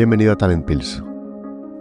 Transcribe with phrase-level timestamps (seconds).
[0.00, 1.04] Bienvenido a Talent Pills,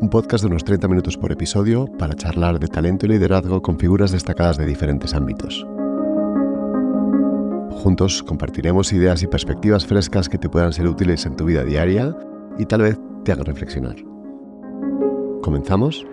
[0.02, 3.80] un podcast de unos 30 minutos por episodio para charlar de talento y liderazgo con
[3.80, 5.66] figuras destacadas de diferentes ámbitos.
[7.82, 12.14] Juntos compartiremos ideas y perspectivas frescas que te puedan ser útiles en tu vida diaria
[12.58, 13.96] y tal vez te hagan reflexionar.
[15.42, 16.06] ¿Comenzamos?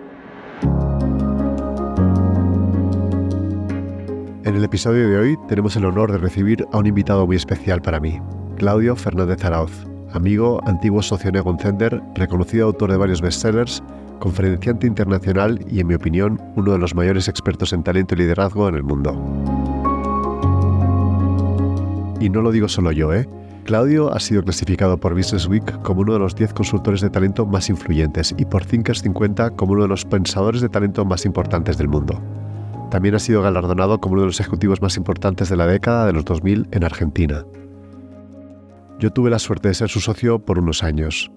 [4.45, 7.81] En el episodio de hoy tenemos el honor de recibir a un invitado muy especial
[7.81, 8.21] para mí,
[8.55, 13.83] Claudio Fernández Arauz, amigo, antiguo socio de Zender, reconocido autor de varios bestsellers,
[14.19, 18.67] conferenciante internacional y, en mi opinión, uno de los mayores expertos en talento y liderazgo
[18.67, 19.13] en el mundo.
[22.19, 23.27] Y no lo digo solo yo, ¿eh?
[23.65, 27.45] Claudio ha sido clasificado por Business Week como uno de los 10 consultores de talento
[27.45, 31.77] más influyentes y por Thinkers 50 como uno de los pensadores de talento más importantes
[31.77, 32.21] del mundo.
[32.89, 36.13] También ha sido galardonado como uno de los ejecutivos más importantes de la década de
[36.13, 37.43] los 2000 en Argentina.
[38.99, 41.31] Yo tuve la suerte de ser su socio por unos años.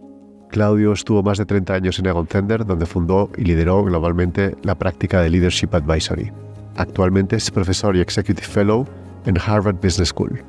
[0.48, 4.76] Claudio estuvo más de 30 años en Egon Zender, donde fundó y lideró globalmente la
[4.76, 6.32] práctica de Leadership Advisory.
[6.76, 8.86] Actualmente es profesor y Executive Fellow
[9.26, 10.42] en Harvard Business School.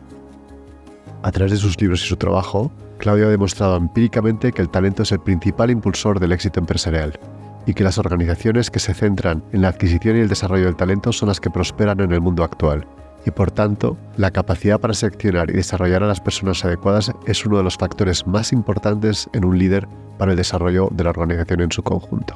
[1.22, 5.03] A través de sus libros y su trabajo, Claudio ha demostrado empíricamente que el talento
[5.03, 7.19] es el principal impulsor del éxito empresarial
[7.66, 11.11] y que las organizaciones que se centran en la adquisición y el desarrollo del talento
[11.11, 12.88] son las que prosperan en el mundo actual
[13.25, 17.58] y por tanto la capacidad para seleccionar y desarrollar a las personas adecuadas es uno
[17.58, 21.72] de los factores más importantes en un líder para el desarrollo de la organización en
[21.72, 22.36] su conjunto.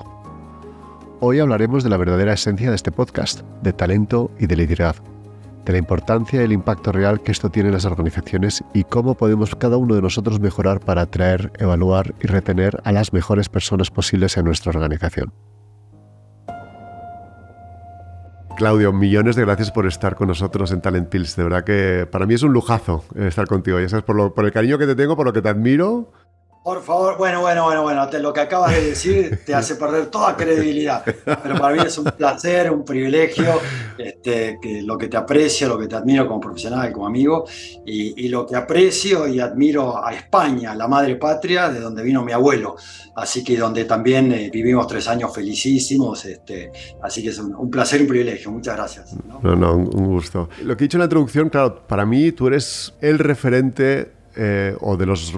[1.19, 5.05] Hoy hablaremos de la verdadera esencia de este podcast, de talento y de liderazgo,
[5.65, 9.15] de la importancia y el impacto real que esto tiene en las organizaciones y cómo
[9.15, 13.89] podemos cada uno de nosotros mejorar para atraer, evaluar y retener a las mejores personas
[13.89, 15.33] posibles en nuestra organización.
[18.55, 21.35] Claudio, millones de gracias por estar con nosotros en Talent Pills.
[21.35, 23.79] De verdad que para mí es un lujazo estar contigo.
[23.79, 26.11] Ya sabes, por, por el cariño que te tengo, por lo que te admiro
[26.65, 30.35] por favor, bueno, bueno, bueno, bueno, lo que acabas de decir te hace perder toda
[30.35, 31.05] credibilidad.
[31.05, 33.61] Pero para mí es un placer, un privilegio,
[33.95, 37.45] este, que lo que te aprecio, lo que te admiro como profesional, como amigo,
[37.85, 42.31] y, lo que aprecio y admiro a España, la madre patria, de donde vino mi
[42.31, 42.77] abuelo.
[43.15, 46.25] Así que donde también eh, vivimos tres años felicísimos.
[46.25, 46.71] Este,
[47.03, 48.49] así que es un, placer y un privilegio.
[48.49, 49.15] Muchas gracias.
[49.43, 50.49] No, no, un gusto.
[50.63, 54.75] Lo que he dicho en la introducción, claro, para mí tú eres el referente eh,
[54.81, 55.31] o de los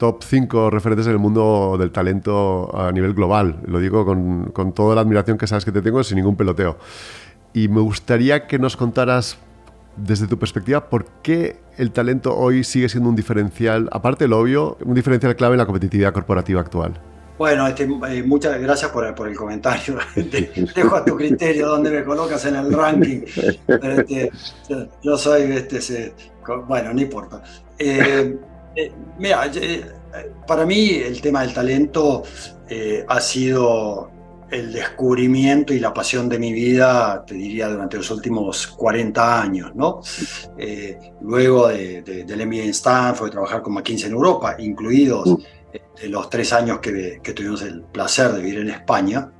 [0.00, 3.60] top 5 referentes en el mundo del talento a nivel global.
[3.66, 6.78] Lo digo con, con, toda la admiración que sabes que te tengo, sin ningún peloteo.
[7.52, 9.36] Y me gustaría que nos contaras,
[9.96, 14.78] desde tu perspectiva, por qué el talento hoy sigue siendo un diferencial, aparte del obvio,
[14.86, 16.98] un diferencial clave en la competitividad corporativa actual.
[17.36, 19.98] Bueno, este, eh, muchas gracias por, por el comentario.
[20.74, 23.20] Dejo a tu criterio dónde me colocas en el ranking.
[23.66, 24.30] Este,
[25.02, 26.14] yo soy, este,
[26.66, 27.42] bueno, no importa.
[27.78, 28.38] Eh,
[28.76, 29.84] eh, mira, eh,
[30.46, 32.22] para mí el tema del talento
[32.68, 34.10] eh, ha sido
[34.50, 39.72] el descubrimiento y la pasión de mi vida, te diría, durante los últimos 40 años,
[39.76, 40.00] ¿no?
[41.20, 46.08] luego de, del MBA en Stanford, de trabajar con McKinsey en Europa, incluidos mm.
[46.08, 49.30] los tres años que, que, tuvimos el placer de vivir en España,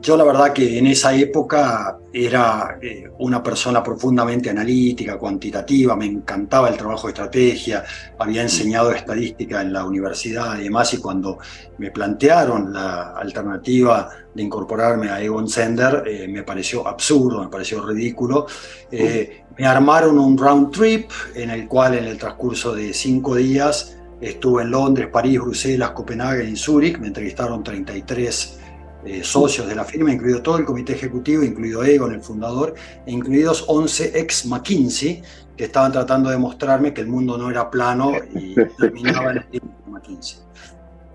[0.00, 6.06] yo la verdad que en esa época era eh, una persona profundamente analítica, cuantitativa, me
[6.06, 7.84] encantaba el trabajo de estrategia,
[8.18, 11.38] había enseñado estadística en la universidad y demás, y cuando
[11.78, 17.84] me plantearon la alternativa de incorporarme a Egon Sender, eh, me pareció absurdo, me pareció
[17.84, 18.46] ridículo.
[18.90, 23.96] Eh, me armaron un round trip en el cual en el transcurso de cinco días
[24.20, 28.59] estuve en Londres, París, Bruselas, Copenhague y Zúrich, me entrevistaron 33
[29.04, 32.74] eh, socios de la firma, incluido todo el comité ejecutivo, incluido Egon, el fundador,
[33.06, 35.22] e incluidos 11 ex McKinsey,
[35.56, 39.44] que estaban tratando de mostrarme que el mundo no era plano y terminaba en el
[39.50, 40.38] de McKinsey.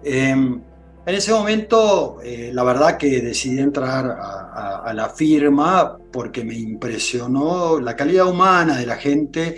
[0.04, 0.62] Em,
[1.06, 7.80] en ese momento, eh, la verdad que decidí entrar a, la firma porque me impresionó
[7.80, 9.56] la calidad humana de la gente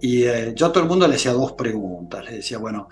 [0.00, 2.24] y eh, yo a todo el mundo le hacía dos preguntas.
[2.24, 2.88] Le decía, bueno,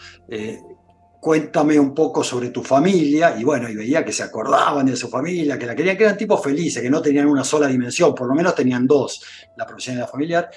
[1.25, 5.09] cuéntame un poco sobre tu familia, y bueno, y veía que se acordaban de su
[5.09, 8.29] familia, que la querían, que eran tipos felices, que no tenían una sola dimensión, por
[8.29, 9.25] lo menos tenían dos,
[9.57, 10.51] la profesionalidad familiar.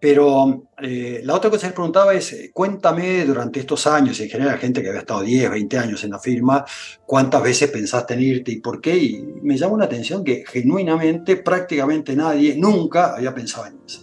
[0.00, 4.56] Pero eh, la otra cosa que les preguntaba es, cuéntame durante estos años, en general
[4.56, 6.64] gente que había estado 10, 20 años en la firma,
[7.04, 8.96] cuántas veces pensaste en irte y por qué.
[8.96, 14.00] Y me llamó la atención que genuinamente prácticamente nadie nunca había pensado en eso.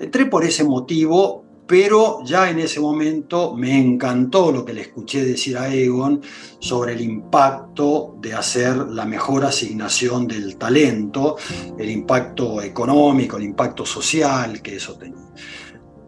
[0.00, 5.22] Entré por ese motivo pero ya en ese momento me encantó lo que le escuché
[5.22, 6.22] decir a Egon
[6.58, 11.36] sobre el impacto de hacer la mejor asignación del talento,
[11.78, 15.28] el impacto económico, el impacto social que eso tenía.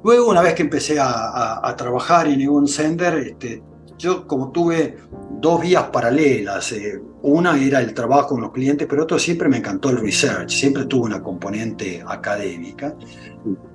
[0.02, 3.62] Luego, una vez que empecé a, trabajar en Egon Sender, este,
[4.00, 4.96] yo como tuve
[5.40, 9.58] dos vías paralelas, eh, una era el trabajo con los clientes, pero otro siempre me
[9.58, 12.94] encantó el research, siempre tuve una componente académica.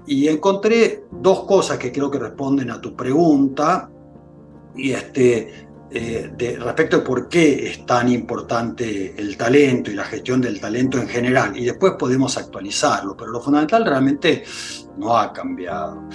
[0.08, 3.90] Y encontré dos cosas que creo que responden a tu pregunta
[4.76, 10.42] y este, eh, respecto de por qué es tan importante el talento y la gestión
[10.42, 11.56] del talento en general.
[11.56, 14.44] Y después podemos actualizarlo, pero lo fundamental realmente
[14.98, 16.10] no ha cambiado.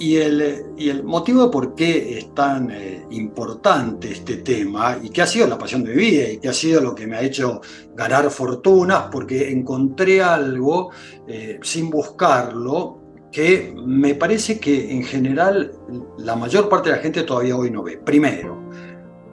[0.00, 5.46] Y el, motivo por qué es tan eh, importante este tema y que ha sido
[5.46, 7.60] la pasión de mi vida y que ha sido lo que me ha hecho
[7.94, 10.90] ganar fortunas, porque encontré algo
[11.28, 12.98] eh, sin buscarlo
[13.30, 15.70] que me parece que en general
[16.16, 17.98] la mayor parte de la gente todavía hoy no ve.
[17.98, 18.70] Primero,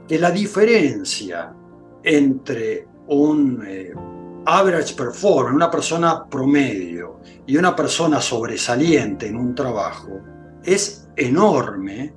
[0.05, 1.53] que la diferencia
[2.03, 3.93] entre un eh,
[4.45, 10.09] average performer, una persona promedio, y una persona sobresaliente en un trabajo,
[10.67, 12.13] es enorme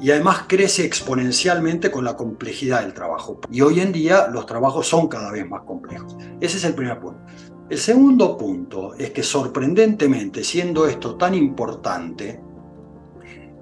[0.00, 3.40] y además crece exponencialmente con la complejidad del trabajo.
[3.52, 6.16] Y hoy en día los trabajos son cada vez más complejos.
[6.40, 7.20] Ese es el primer punto.
[7.68, 12.40] El segundo punto es que sorprendentemente, siendo esto tan importante,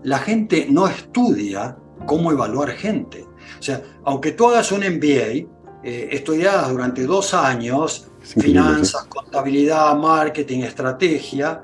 [0.05, 1.77] la gente no estudia
[2.07, 3.27] cómo evaluar gente.
[3.59, 5.49] O sea, aunque tú hagas un MBA,
[5.83, 11.63] eh, estudiadas durante dos años finanzas, contabilidad, marketing, estrategia,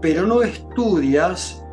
[0.00, 1.63] pero no estudias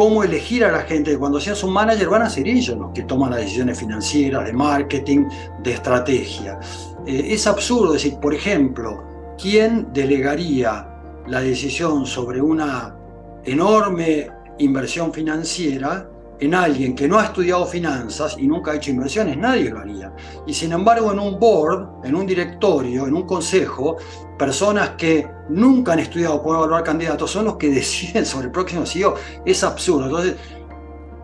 [0.00, 1.18] cómo elegir a la gente.
[1.18, 4.52] Cuando seas un manager van a ser ellos los que toman las decisiones financieras, de
[4.54, 5.26] marketing,
[5.62, 6.58] de estrategia.
[7.06, 9.04] Eh, es absurdo decir, por ejemplo,
[9.38, 10.88] ¿quién delegaría
[11.26, 12.96] la decisión sobre una
[13.44, 16.08] enorme inversión financiera
[16.38, 20.14] en alguien que no ha estudiado finanzas y nunca ha hecho inversiones, nadie lo haría.
[20.46, 23.98] Y sin embargo, en un board, en un directorio, en un consejo,
[24.38, 28.86] personas que nunca han estudiado cómo evaluar candidatos son los que deciden sobre el próximo
[28.86, 29.14] CEO.
[29.44, 30.06] Es absurdo.
[30.06, 30.36] Entonces,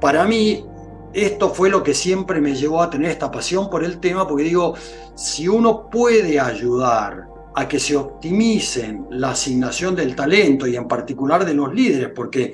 [0.01, 0.65] para mí,
[1.13, 4.45] esto fue lo que siempre me llevó a tener esta pasión por el tema, porque
[4.45, 4.75] digo,
[5.15, 11.47] si uno puede ayudar a que se optimicen la asignación del talento y en particular
[11.47, 12.53] de los líderes, porque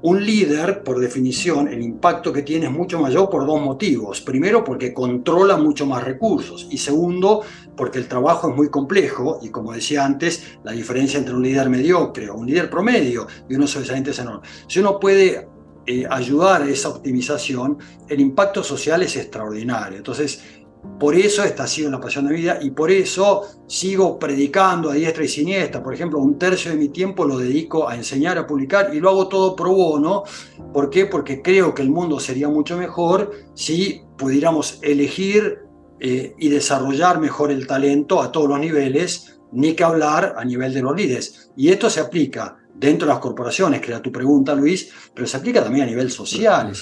[0.00, 4.20] un líder, por definición, el impacto que tiene es mucho mayor por dos motivos.
[4.20, 6.68] Primero, porque controla mucho más recursos.
[6.70, 7.42] Y segundo,
[7.76, 11.68] porque el trabajo es muy complejo y, como decía antes, la diferencia entre un líder
[11.68, 14.46] mediocre o un líder promedio y uno sobresaliente es enorme.
[14.68, 15.48] Si uno puede
[15.90, 17.78] eh, ayudar a esa optimización,
[18.08, 19.96] el impacto social es extraordinario.
[19.96, 20.44] Entonces,
[20.98, 24.94] por eso esta ha sido la pasión de vida y por eso sigo predicando a
[24.94, 25.82] diestra y siniestra.
[25.82, 29.10] Por ejemplo, un tercio de mi tiempo lo dedico a enseñar, a publicar y lo
[29.10, 30.24] hago todo pro bono.
[30.72, 31.06] ¿Por qué?
[31.06, 35.60] Porque creo que el mundo sería mucho mejor si pudiéramos elegir
[36.00, 40.74] eh, y desarrollar mejor el talento a todos los niveles, ni que hablar a nivel
[40.74, 41.50] de los líderes.
[41.56, 45.36] Y esto se aplica dentro de las corporaciones, que era tu pregunta, Luis, pero se
[45.36, 46.72] aplica también a nivel social.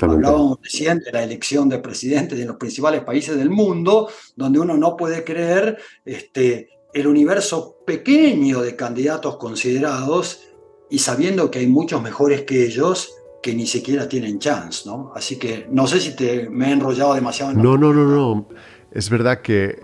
[0.00, 4.76] hablábamos recién de la elección de presidentes de los principales países del mundo, donde uno
[4.76, 10.40] no puede creer este, el universo pequeño de candidatos considerados
[10.88, 13.12] y sabiendo que hay muchos mejores que ellos
[13.42, 15.12] que ni siquiera tienen chance, ¿no?
[15.14, 17.52] Así que no sé si te me he enrollado demasiado.
[17.52, 18.48] En no, no, no, no.
[18.90, 19.78] Es verdad que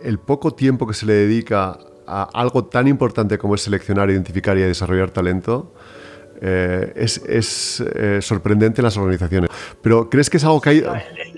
[0.00, 4.62] el poco tiempo que se le dedica algo tan importante como es seleccionar, identificar y
[4.62, 5.72] desarrollar talento,
[6.44, 9.50] eh, es, eh, sorprendente en las organizaciones.
[9.80, 10.84] Pero ¿crees que es algo que hay...?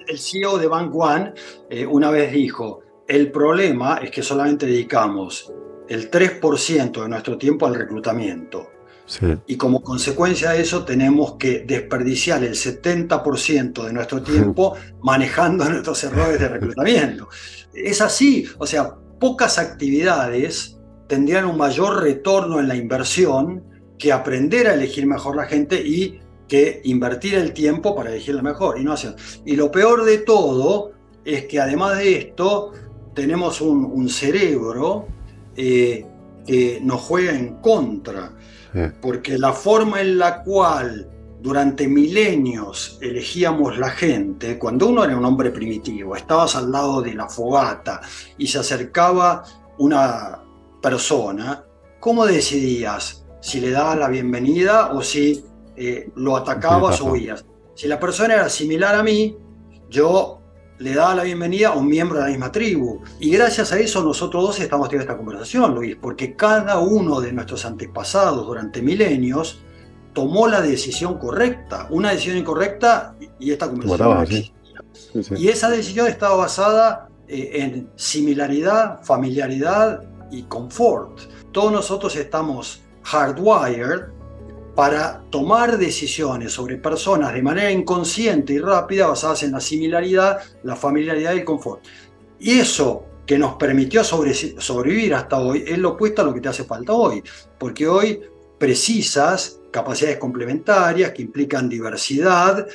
[0.06, 1.34] El, CEO de Bank One
[1.68, 5.52] eh, una vez dijo, el problema es que solamente dedicamos
[5.88, 8.70] el 3% de nuestro tiempo al reclutamiento.
[9.46, 16.02] Y como consecuencia de eso tenemos que desperdiciar el 70% de nuestro tiempo manejando nuestros
[16.04, 17.28] errores de reclutamiento.
[17.74, 20.76] Es así, o sea, pocas actividades
[21.08, 23.64] tendrían un mayor retorno en la inversión
[23.98, 28.78] que aprender a elegir mejor la gente y que invertir el tiempo para elegirla mejor.
[28.78, 28.94] Y, no
[29.46, 30.92] y lo peor de todo
[31.24, 32.72] es que además de esto
[33.14, 35.06] tenemos un, cerebro
[35.56, 36.04] eh,
[36.46, 38.30] que nos juega en contra,
[39.00, 41.08] porque la forma en la cual
[41.44, 47.12] durante milenios elegíamos la gente, cuando uno era un hombre primitivo, estabas al lado de
[47.12, 48.00] la fogata
[48.38, 49.44] y se acercaba
[49.76, 50.40] una
[50.80, 51.62] persona,
[52.00, 55.44] ¿cómo decidías si le dabas la bienvenida o si
[55.76, 57.44] eh, lo atacabas o huías?
[57.74, 59.36] Si la persona era similar a mí,
[59.90, 60.40] yo
[60.78, 63.02] le daba la bienvenida a un miembro de la misma tribu.
[63.20, 67.34] Y gracias a eso nosotros dos estamos teniendo esta conversación, Luis, porque cada uno de
[67.34, 69.63] nuestros antepasados durante milenios
[70.14, 71.86] tomó la decisión correcta.
[71.90, 74.52] Una decisión incorrecta y esta conversación
[75.36, 81.20] Y esa decisión estaba basada eh, en similaridad, familiaridad y confort.
[81.52, 84.14] Todos nosotros estamos hardwired
[84.74, 90.74] para tomar decisiones sobre personas de manera inconsciente y rápida basadas en la similaridad, la
[90.74, 91.84] familiaridad y el confort.
[92.40, 96.48] Y eso que nos permitió sobrevivir hasta hoy es lo opuesto a lo que te
[96.48, 97.22] hace falta hoy,
[97.58, 98.20] porque hoy
[98.58, 102.66] precisas capacidades complementarias que implican diversidad,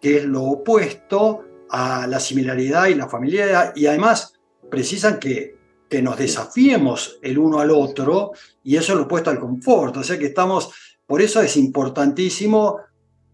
[0.00, 4.34] que es lo opuesto a la similaridad y la familiaridad, y además
[4.70, 5.56] precisan que,
[5.88, 10.02] que nos desafiemos el uno al otro, y eso es lo opuesto al confort, o
[10.02, 10.70] sea que estamos,
[11.06, 12.80] por eso es importantísimo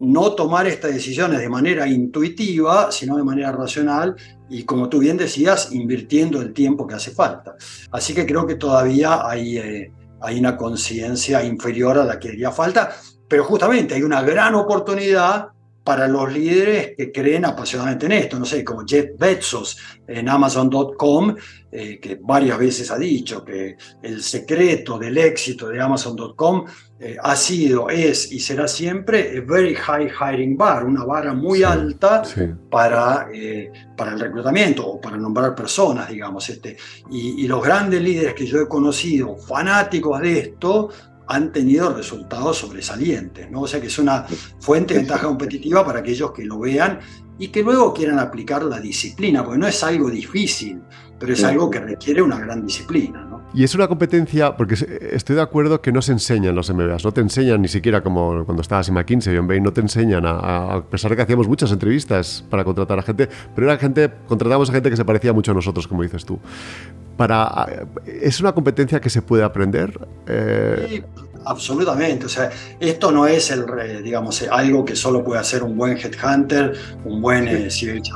[0.01, 4.15] no tomar estas decisiones de manera intuitiva, sino de manera racional
[4.49, 7.55] y, como tú bien decías, invirtiendo el tiempo que hace falta.
[7.91, 12.51] Así que creo que todavía hay, eh, hay una conciencia inferior a la que haría
[12.51, 12.95] falta,
[13.27, 15.49] pero justamente hay una gran oportunidad
[15.83, 21.35] para los líderes que creen apasionadamente en esto, no sé, como Jeff Bezos en Amazon.com,
[21.71, 26.65] eh, que varias veces ha dicho que el secreto del éxito de Amazon.com
[26.99, 31.63] eh, ha sido, es y será siempre a very high hiring bar, una vara muy
[31.63, 32.21] alta
[32.69, 36.47] Para, eh, para el reclutamiento o para nombrar personas, digamos.
[36.49, 36.77] Este.
[37.09, 40.89] Y, y los grandes líderes que yo he conocido, fanáticos de esto,
[41.31, 43.61] han tenido resultados sobresalientes, ¿no?
[43.61, 44.25] O sea que es una
[44.59, 46.99] fuente de ventaja competitiva para aquellos que lo vean
[47.39, 50.81] y que luego quieran aplicar la disciplina, porque no es algo difícil,
[51.17, 53.23] pero es algo que requiere una gran disciplina.
[53.23, 53.41] ¿no?
[53.53, 54.75] Y es una competencia, porque
[55.11, 58.43] estoy de acuerdo que no se enseñan los MBAs, no te enseñan ni siquiera como
[58.45, 61.21] cuando estabas en McKinsey o en Bain, no te enseñan, a, a, pesar de que
[61.21, 65.05] hacíamos muchas entrevistas para contratar a gente, pero era gente, contratábamos a gente que se
[65.05, 66.39] parecía mucho a nosotros, como dices tú.
[67.21, 69.93] Para, ¿Es una competencia que se puede aprender?
[70.25, 70.87] Eh...
[70.89, 71.03] Sí,
[71.45, 72.25] absolutamente.
[72.25, 72.49] O sea,
[72.79, 73.63] esto no es el,
[74.03, 76.73] digamos, algo que solo puede hacer un buen headhunter,
[77.05, 77.69] un buen eh,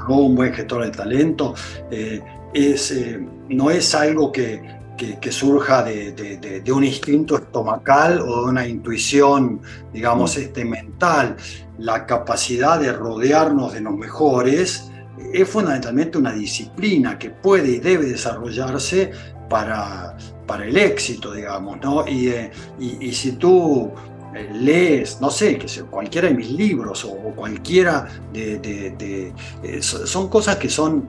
[0.07, 1.53] un buen gestor de talento.
[1.91, 2.19] Eh,
[2.51, 4.59] es, eh, no es algo que,
[4.97, 9.61] que, surja de, de, de, un instinto estomacal o de una intuición,
[9.93, 10.41] digamos, mm.
[10.41, 11.35] este, mental.
[11.77, 14.89] La capacidad de rodearnos de los mejores
[15.33, 19.11] es fundamentalmente una disciplina que puede y debe desarrollarse
[19.49, 22.07] para, para el éxito, digamos, ¿no?
[22.07, 23.91] Y, eh, y, si tú
[24.33, 30.57] eh, lees, no sé, que cualquiera de mis libros o, cualquiera de, eh, son cosas
[30.57, 31.07] que son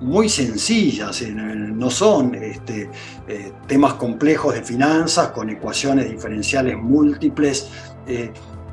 [0.00, 2.90] muy sencillas, no son este,
[3.68, 7.68] temas complejos de finanzas con ecuaciones diferenciales múltiples,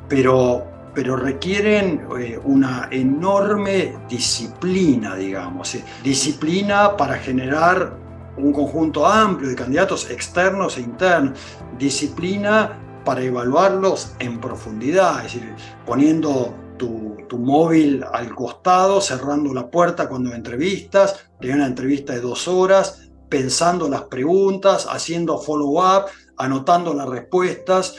[0.08, 7.96] pero pero requieren eh, una enorme disciplina, digamos, eh, disciplina para generar
[8.36, 11.38] un conjunto amplio de candidatos externos e internos,
[11.78, 15.54] disciplina para evaluarlos en profundidad, es decir,
[15.86, 22.20] poniendo tu, tu, móvil al costado, cerrando la puerta cuando entrevistas, de una entrevista de
[22.20, 26.06] dos horas, pensando las preguntas, haciendo follow-up,
[26.36, 27.96] anotando las respuestas,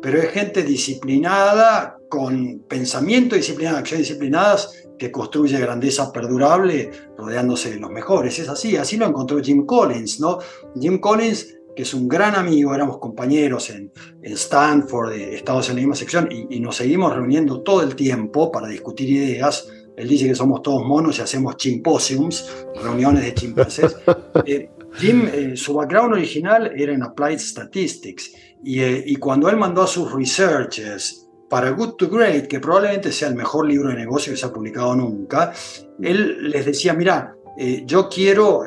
[0.00, 7.80] pero es gente disciplinada, con pensamiento disciplinado, acciones disciplinadas, que construye grandeza perdurable rodeándose de
[7.80, 8.38] los mejores.
[8.38, 10.38] Es así, así lo encontró Jim Collins, ¿no?
[10.78, 13.90] Jim Collins, que es un gran amigo, éramos compañeros en,
[14.22, 18.68] en Stanford, estamos en la misma sección y, nos seguimos reuniendo todo el tiempo para
[18.68, 19.68] discutir ideas.
[19.96, 23.96] Él dice que somos todos monos y hacemos chimposiums, reuniones de chimpancés.
[24.46, 28.32] Eh, Jim, eh, su background original era en Applied Statistics
[28.64, 33.10] y, eh, y, cuando él mandó a sus researchers para Good to Great, que probablemente
[33.10, 35.52] sea el mejor libro de negocio que se ha publicado nunca,
[36.00, 38.62] él les decía, mira, eh, yo quiero,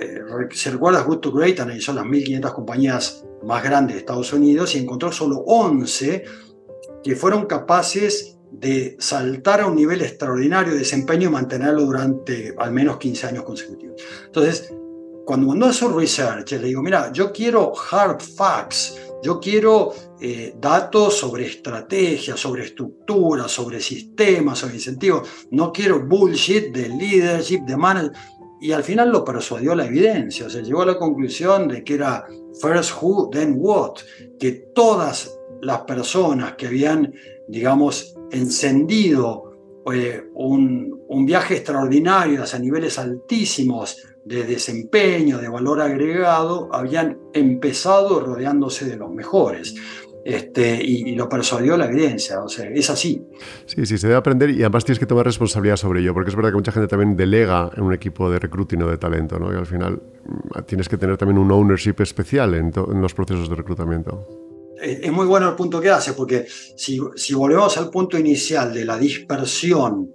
[0.52, 4.80] se recuerda Good to Great, analizó las 1.500 compañías más grandes de Estados Unidos y
[4.80, 6.26] encontró solo 11
[7.02, 12.72] que fueron capaces de saltar a un nivel extraordinario de desempeño y mantenerlo durante al
[12.72, 14.02] menos 15 años consecutivos.
[14.26, 14.74] Entonces,
[15.26, 20.54] cuando mandó a su research, le digo, mira, yo quiero hard facts, yo quiero eh,
[20.60, 25.48] datos sobre estrategia, sobre estructura, sobre sistemas, sobre incentivos.
[25.52, 28.18] No quiero bullshit de leadership, de management.
[28.60, 30.48] Y al final lo persuadió la evidencia.
[30.48, 32.26] O sea, llegó a la conclusión de que era
[32.62, 34.00] first who, then what.
[34.38, 37.14] Que todas las personas que habían,
[37.48, 39.54] digamos, encendido
[39.94, 48.20] eh, un, un viaje extraordinario hacia niveles altísimos de desempeño, de valor agregado, habían empezado
[48.20, 49.76] rodeándose de los mejores.
[50.26, 53.22] Este, y, lo persuadió la evidencia, o sea, es así.
[53.66, 56.36] Sí, sí, se debe aprender y además tienes que tomar responsabilidad sobre ello, porque es
[56.36, 59.54] verdad que mucha gente también delega en un equipo de recruiting o de talento, ¿no?
[59.54, 63.56] Y al final mm, tienes que tener también un ownership especial en, los procesos de
[63.56, 64.26] reclutamiento.
[64.82, 68.86] Es, muy bueno el punto que hace, porque si, si volvemos al punto inicial de
[68.86, 70.14] la dispersión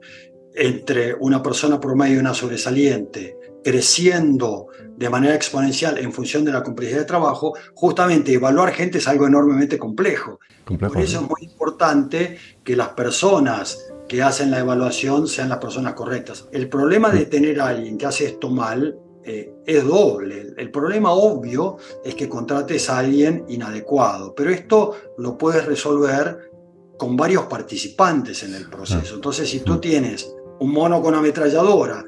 [0.54, 6.62] entre una persona promedio y una sobresaliente creciendo de manera exponencial en función de la
[6.62, 10.40] complejidad de trabajo, justamente evaluar gente es algo enormemente complejo.
[10.64, 15.94] Por eso es muy importante que las personas que hacen la evaluación sean las personas
[15.94, 16.48] correctas.
[16.52, 20.54] El problema de tener a alguien que hace esto mal eh, es doble.
[20.56, 26.50] El problema obvio es que contrates a alguien inadecuado, pero esto lo puedes resolver
[26.96, 29.14] con varios participantes en el proceso.
[29.14, 32.04] Entonces, si tú tienes un mono con ametralladora,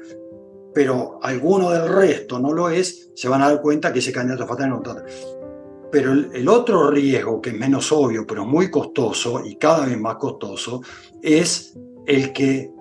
[0.73, 4.47] pero alguno del resto no lo es, se van a dar cuenta que ese candidato
[4.47, 5.03] fatal no está.
[5.91, 10.15] Pero el, otro riesgo, que es menos obvio, pero muy costoso y cada vez más
[10.15, 10.81] costoso,
[11.21, 12.71] es el que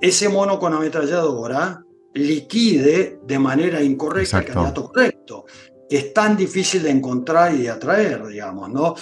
[0.00, 5.44] ese mono con ametralladora liquide de manera incorrecta el candidato correcto,
[5.88, 8.94] que es tan difícil de encontrar y de atraer, digamos, ¿no?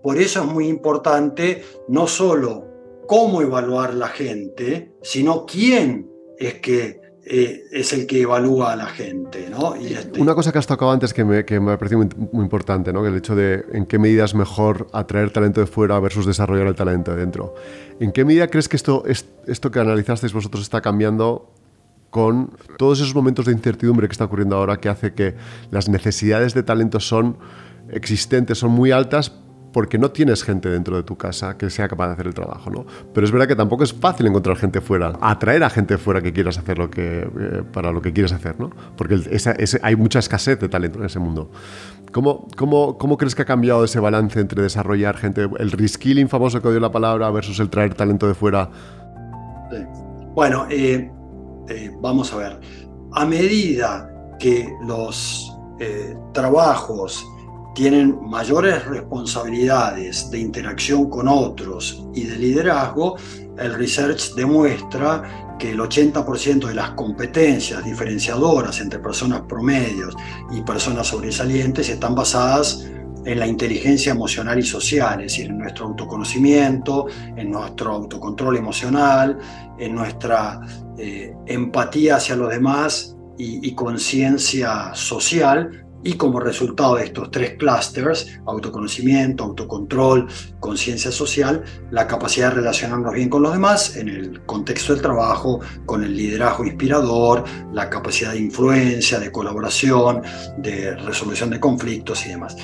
[0.00, 2.68] Por eso es muy importante no solo
[3.06, 6.08] cómo evaluar la gente, sino quién
[6.38, 9.48] es que eh, es el que evalúa a la gente.
[9.48, 9.76] ¿no?
[9.76, 12.00] Y este Una cosa que has tocado antes que me, que me ha parecido
[12.32, 13.06] muy, importante, ¿no?
[13.06, 16.74] el hecho de en qué medida es mejor atraer talento de fuera versus desarrollar el
[16.74, 17.54] talento de dentro.
[18.00, 19.04] ¿En qué medida crees que esto,
[19.46, 21.52] esto que analizasteis vosotros está cambiando
[22.10, 25.34] con todos esos momentos de incertidumbre que está ocurriendo ahora que hace que
[25.70, 27.38] las necesidades de talento son
[27.90, 29.32] existentes, son muy altas,
[29.72, 32.70] porque no tienes gente dentro de tu casa que sea capaz de hacer el trabajo,
[32.70, 32.84] ¿no?
[33.12, 36.32] Pero es verdad que tampoco es fácil encontrar gente fuera, atraer a gente fuera que
[36.32, 38.70] quieras hacer lo que, eh, para lo que quieres hacer, ¿no?
[38.96, 39.20] Porque
[39.82, 41.50] hay mucha escasez de talento en ese mundo.
[42.12, 46.60] ¿Cómo, cómo, cómo crees que ha cambiado ese balance entre desarrollar gente, el reskilling famoso
[46.60, 48.68] que dio la palabra versus el traer talento de fuera?
[50.34, 51.10] Bueno, eh,
[51.68, 52.60] eh, vamos a ver.
[53.12, 55.48] A medida que los
[56.32, 57.26] trabajos
[57.74, 63.16] tienen mayores responsabilidades de interacción con otros y de liderazgo,
[63.58, 70.14] el research demuestra que el 80% de las competencias diferenciadoras entre personas promedios
[70.50, 72.84] y personas sobresalientes están basadas
[73.24, 79.38] en la inteligencia emocional y social, es decir, en nuestro autoconocimiento, en nuestro autocontrol emocional,
[79.78, 80.60] en nuestra
[80.98, 87.56] eh, empatía hacia los demás y, y conciencia social, y como resultado de estos tres
[87.58, 90.28] clusters, autoconocimiento, autocontrol,
[90.60, 95.60] conciencia social, la capacidad de relacionarnos bien con los demás en el contexto del trabajo,
[95.86, 100.22] con el liderazgo inspirador, la capacidad de influencia, de colaboración,
[100.58, 102.56] de resolución de conflictos y demás.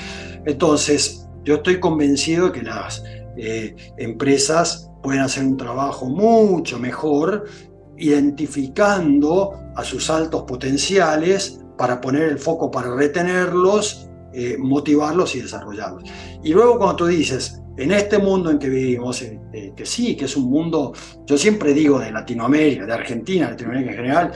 [0.44, 3.02] Entonces, yo estoy convencido de que las
[3.36, 7.44] eh, empresas pueden hacer un trabajo mucho mejor
[7.96, 16.04] identificando a sus altos potenciales, para poner el foco para retenerlos, eh, motivarlos y desarrollarlos.
[16.42, 20.16] Y luego cuando tú dices, en este mundo en que vivimos, eh, eh, que sí,
[20.16, 20.92] que es un mundo,
[21.24, 24.32] yo siempre digo de Latinoamérica, de Argentina, Latinoamérica en general,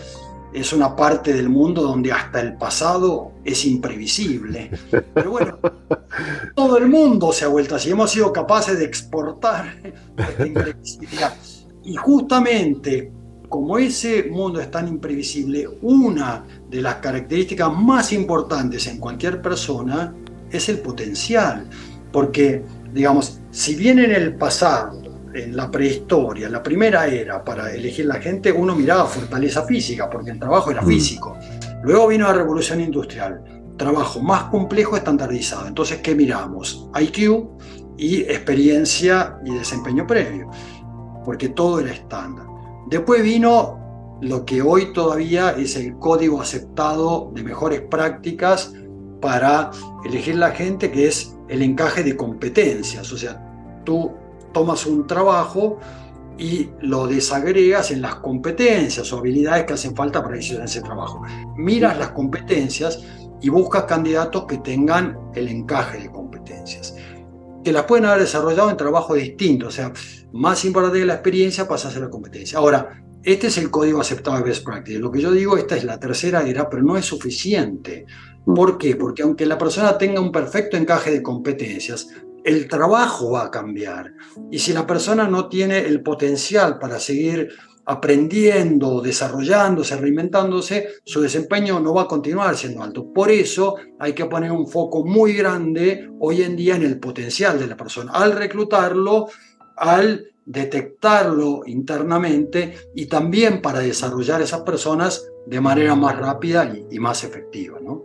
[0.54, 4.70] es una parte del mundo donde hasta el pasado es imprevisible.
[5.12, 5.58] Pero bueno,
[6.54, 9.76] todo el mundo se ha vuelto así, hemos sido capaces de exportar
[10.16, 11.34] esta imprevisibilidad.
[11.84, 13.10] Y justamente
[13.52, 20.14] como ese mundo es tan imprevisible, una de las características más importantes en cualquier persona
[20.50, 21.68] es el potencial.
[22.10, 25.02] Porque, digamos, si bien en el pasado,
[25.34, 30.30] en la prehistoria, la primera era para elegir la gente, uno miraba fortaleza física, porque
[30.30, 30.86] el trabajo era mm.
[30.86, 31.36] físico.
[31.82, 33.44] Luego vino la revolución industrial,
[33.76, 35.66] trabajo más complejo estandarizado.
[35.66, 36.88] Entonces, ¿qué miramos?
[36.98, 37.50] IQ
[37.98, 40.50] y experiencia y desempeño previo,
[41.22, 42.51] porque todo era estándar.
[42.92, 48.74] Después vino lo que hoy todavía es el código aceptado de mejores prácticas
[49.22, 49.70] para
[50.04, 53.10] elegir la gente, que es el encaje de competencias.
[53.10, 54.12] O sea, tú
[54.52, 55.78] tomas un trabajo
[56.36, 61.22] y lo desagregas en las competencias o habilidades que hacen falta para hacer ese trabajo.
[61.56, 63.02] Miras las competencias
[63.40, 66.94] y buscas candidatos que tengan el encaje de competencias,
[67.64, 69.68] que las pueden haber desarrollado en trabajos distintos.
[69.68, 69.92] O sea,
[70.32, 72.58] más importante que la experiencia pasa a ser la competencia.
[72.58, 74.98] Ahora, este es el código aceptado de Best Practice.
[74.98, 78.06] Lo que yo digo, esta es la tercera era, pero no es suficiente.
[78.44, 78.96] ¿Por qué?
[78.96, 82.08] Porque aunque la persona tenga un perfecto encaje de competencias,
[82.44, 84.12] el trabajo va a cambiar.
[84.50, 87.50] Y si la persona no tiene el potencial para seguir
[87.84, 93.12] aprendiendo, desarrollándose, reinventándose, su desempeño no va a continuar siendo alto.
[93.12, 97.58] Por eso hay que poner un foco muy grande hoy en día en el potencial
[97.58, 98.12] de la persona.
[98.12, 99.28] Al reclutarlo,
[99.76, 107.24] al detectarlo internamente y también para desarrollar esas personas de manera más rápida y, más
[107.24, 107.78] efectiva.
[107.80, 108.04] ¿no?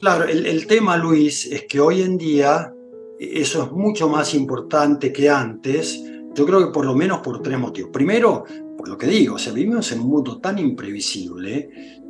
[0.00, 2.72] Claro, el, tema, Luis, es que hoy en día
[3.18, 6.02] eso es mucho más importante que antes,
[6.34, 7.90] yo creo que por lo menos por tres motivos.
[7.92, 8.44] Primero,
[8.78, 11.68] por lo que digo, o sea, vivimos en un mundo tan imprevisible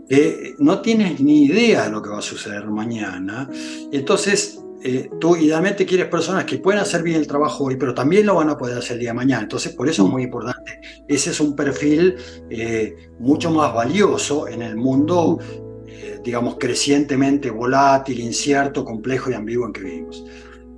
[0.08, 3.48] que no tienes ni idea de lo que va a suceder mañana.
[3.90, 8.26] Entonces, eh, tú idealmente quieres personas que puedan hacer bien el trabajo hoy, pero también
[8.26, 9.42] lo van a poder hacer el día de mañana.
[9.42, 10.80] Entonces, por eso es muy importante.
[11.08, 12.16] Ese es un perfil
[12.50, 15.38] eh, mucho más valioso en el mundo,
[15.86, 20.24] eh, digamos, crecientemente volátil, incierto, complejo y ambiguo en que vivimos.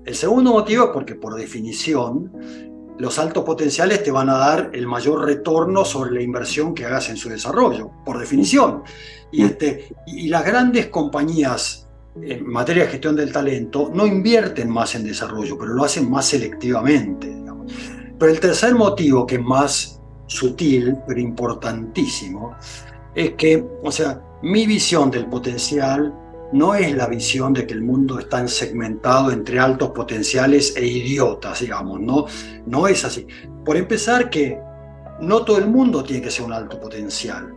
[0.05, 2.33] El segundo motivo es porque, por definición,
[3.01, 7.09] los altos potenciales te van a dar el mayor retorno sobre la inversión que hagas
[7.09, 8.83] en su desarrollo, por definición.
[9.33, 11.89] Y, este, y las grandes compañías
[12.21, 16.27] en materia de gestión del talento no invierten más en desarrollo, pero lo hacen más
[16.27, 17.35] selectivamente.
[18.19, 22.55] Pero el tercer motivo, que es más sutil, pero importantísimo,
[23.15, 26.13] es que, o sea, mi visión del potencial
[26.53, 31.61] no es la visión de que el mundo está segmentado entre altos potenciales e idiotas,
[31.61, 32.27] digamos, no,
[32.67, 33.27] no es así.
[33.65, 34.59] Por empezar que
[35.21, 37.55] no todo el mundo tiene que ser un alto potencial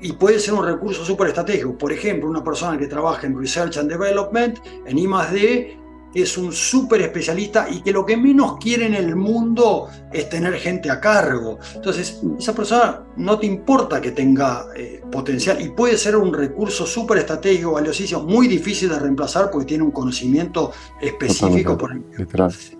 [0.00, 1.76] y puede ser un recurso súper estratégico.
[1.76, 5.85] Por ejemplo, una persona que trabaja en Research and Development, en I+.D.,
[6.22, 10.54] es un súper especialista y que lo que menos quiere en el mundo es tener
[10.54, 11.58] gente a cargo.
[11.74, 16.86] Entonces, esa persona no te importa que tenga eh, potencial y puede ser un recurso
[16.86, 21.76] súper estratégico, valiosísimo, muy difícil de reemplazar porque tiene un conocimiento específico.
[21.76, 22.00] Por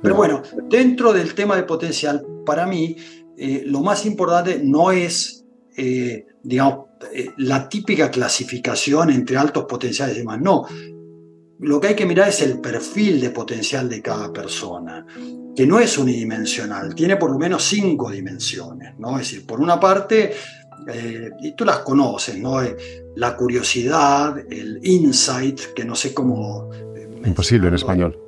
[0.02, 2.96] Pero bueno, dentro del tema de potencial, para mí,
[3.36, 5.44] eh, lo más importante no es,
[5.76, 6.86] eh, digamos,
[7.36, 10.40] la típica clasificación entre altos potenciales y demás.
[10.40, 10.66] No,
[11.60, 15.06] lo que hay que mirar es el perfil de potencial de cada persona,
[15.54, 19.18] que no es unidimensional, tiene por lo menos cinco dimensiones, ¿no?
[19.18, 20.34] Es decir, por una parte,
[20.88, 22.62] eh, y tú las conoces, ¿no?
[22.62, 22.76] Eh,
[23.16, 26.70] la curiosidad, el insight, que no sé cómo...
[26.74, 28.26] Eh, Imposible en español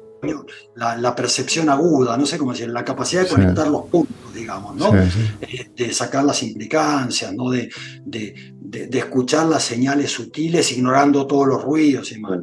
[0.74, 4.92] la, percepción aguda, no sé cómo decir, la capacidad de conectar los puntos, digamos, ¿no?
[4.96, 7.50] Eh, de sacar las implicancias, ¿no?
[7.50, 7.68] De,
[8.04, 12.40] de, escuchar las señales sutiles ignorando todos los ruidos y demás,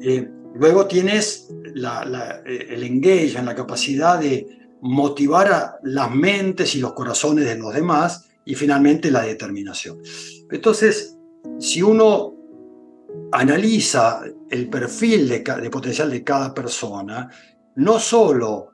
[0.00, 4.46] eh, luego tienes eh, el engage, la capacidad de
[4.82, 10.00] motivar a las mentes y los corazones de los demás y finalmente la determinación.
[10.50, 11.16] Entonces,
[11.58, 12.34] si uno
[13.32, 17.28] analiza el perfil de, potencial de cada persona,
[17.76, 18.72] no solo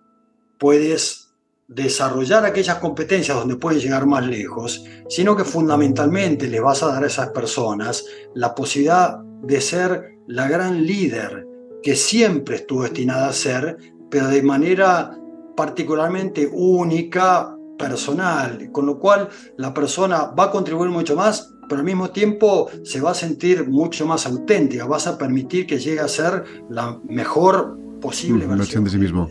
[0.59, 1.31] puedes
[1.67, 7.05] desarrollar aquellas competencias donde puedes llegar más lejos, sino que fundamentalmente le vas a dar
[7.05, 8.05] a esas personas
[8.35, 11.47] la posibilidad de ser la gran líder
[11.83, 13.77] que siempre estuvo destinada a ser,
[14.11, 15.19] pero de manera
[15.57, 21.87] particularmente única, personal, con lo cual la persona va a contribuir mucho más pero al
[21.87, 26.09] mismo tiempo se va a sentir mucho más auténtica, vas a permitir que llegue a
[26.09, 29.27] ser la mejor posible mm, versión de sí mismo.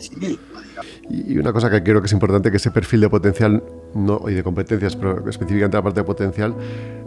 [1.08, 4.34] y una cosa que creo que es importante, que ese perfil de potencial no, y
[4.34, 6.56] de competencias, pero específicamente la parte de potencial,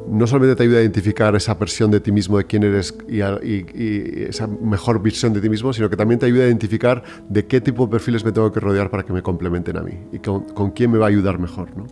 [0.09, 3.21] no solamente te ayuda a identificar esa versión de ti mismo, de quién eres y,
[4.23, 7.61] esa mejor visión de ti mismo, sino que también te ayuda a identificar de qué
[7.61, 10.45] tipo de perfiles me tengo que rodear para que me complementen a mí y con,
[10.45, 11.69] con quién me va a ayudar mejor.
[11.77, 11.87] ¿no?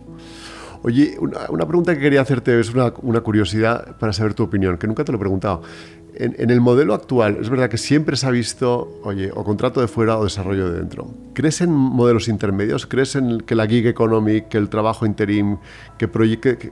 [0.85, 5.05] Oye, una, pregunta que quería hacerte es una, curiosidad para saber tu opinión, que nunca
[5.05, 5.61] te lo he preguntado.
[6.13, 9.87] En, el modelo actual, es verdad que siempre se ha visto, oye, o contrato de
[9.87, 11.07] fuera o desarrollo de dentro.
[11.33, 12.85] ¿Crees en modelos intermedios?
[12.85, 15.57] ¿Crees en que la gig economy, que el trabajo interim,
[15.97, 16.71] que proyecte...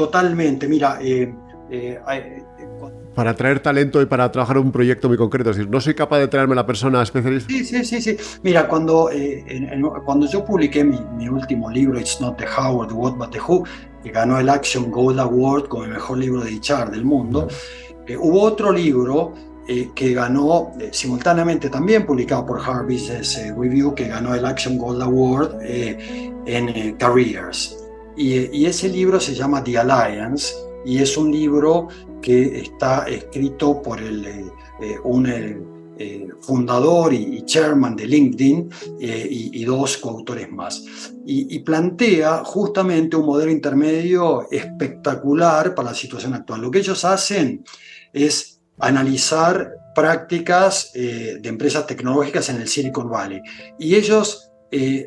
[0.00, 1.30] Totalmente, mira, eh,
[1.70, 2.00] eh,
[3.14, 5.50] para traer talento y para trabajar un proyecto muy concreto.
[5.50, 7.52] Es decir, no soy capaz de traerme la persona especialista.
[7.52, 8.00] Sí, sí, sí.
[8.00, 8.16] sí.
[8.42, 9.44] Mira, cuando, eh,
[10.06, 13.40] cuando yo publiqué mi, último libro, It's Not the How or the What But the
[13.40, 13.64] Who,
[14.02, 17.46] que ganó el Action Gold Award como el mejor libro de HR del mundo,
[18.06, 19.34] eh, hubo otro libro
[19.68, 25.02] eh, que ganó simultáneamente también publicado por Harvard Business Review, que ganó el Action Gold
[25.02, 27.79] Award en Careers.
[28.20, 30.54] Y, y ese libro se llama The Alliance
[30.84, 31.88] y es un libro
[32.20, 34.44] que está escrito por eh,
[34.82, 40.82] eh, un eh, fundador y, chairman de LinkedIn y, dos coautores más.
[41.24, 46.60] Y, plantea justamente un modelo intermedio espectacular para la situación actual.
[46.60, 47.64] Lo que ellos hacen
[48.12, 53.42] es analizar prácticas de empresas tecnológicas en el Silicon Valley.
[53.78, 54.50] Y ellos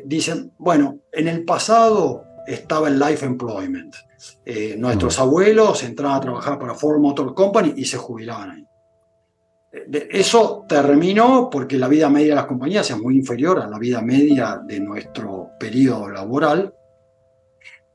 [0.04, 3.94] dicen, bueno, en el pasado estaba el life employment.
[4.44, 8.66] Eh, nuestros abuelos entraban a trabajar para Ford Motor Company y se jubilaban ahí.
[9.72, 13.78] Eh, eso terminó porque la vida media de las compañías es muy inferior a la
[13.78, 16.72] vida media de nuestro periodo laboral.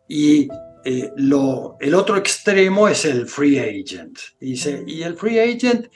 [0.07, 0.47] Y
[0.83, 4.17] eh, lo, el otro extremo es el free agent.
[4.39, 5.87] Dice, y el free agent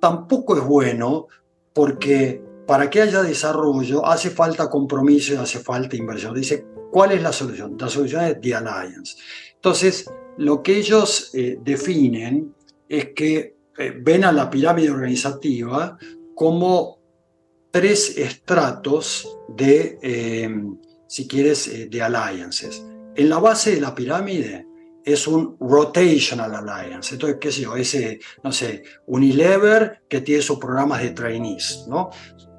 [0.00, 1.26] tampoco es bueno
[1.72, 6.34] porque para que haya desarrollo hace falta compromiso y hace falta inversión.
[6.34, 7.78] Dice, ¿cuál es la solución?
[7.80, 9.16] La solución es The Alliance.
[9.54, 10.04] Entonces,
[10.36, 12.54] lo que ellos eh, definen
[12.86, 15.96] es que eh, ven a la pirámide organizativa
[16.34, 16.98] como
[17.70, 20.54] tres estratos de, eh,
[21.06, 22.84] si quieres, de alliances.
[23.16, 24.66] En la base de la pirámide
[25.06, 27.14] es un rotational alliance.
[27.14, 32.10] Entonces, qué sé yo, ese, no sé, Unilever que tiene sus programas de trainees, ¿no?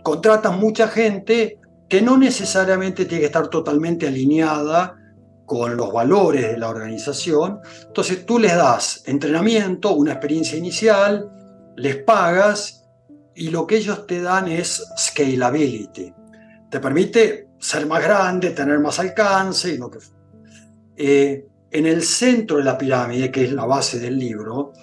[0.04, 4.96] Contratan mucha gente que no necesariamente tiene que estar totalmente alineada
[5.46, 7.60] con los valores de la organización.
[7.88, 11.28] Entonces tú les das entrenamiento, una experiencia inicial,
[11.76, 12.86] les pagas
[13.34, 16.14] y lo que ellos te dan es scalability.
[16.70, 19.98] Te permite ser más grande, tener más alcance y lo que...
[20.96, 24.74] Eh, en el centro de la pirámide, que es la base del libro,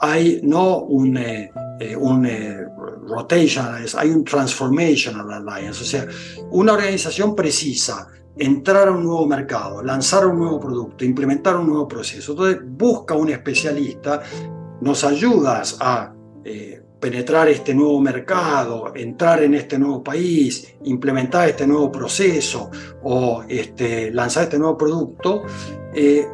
[0.00, 2.64] hay no un, eh, eh, un eh,
[3.06, 6.06] rotation, hay un transformational alliance, o sea,
[6.50, 11.88] una organización precisa entrar a un nuevo mercado, lanzar un nuevo producto, implementar un nuevo
[11.88, 12.32] proceso.
[12.32, 14.22] Entonces busca un especialista,
[14.80, 16.12] nos ayudas a
[17.00, 22.70] penetrar este nuevo mercado, entrar en este nuevo país, implementar este nuevo proceso
[23.02, 25.42] o este, lanzar este nuevo producto,
[25.94, 26.26] eh,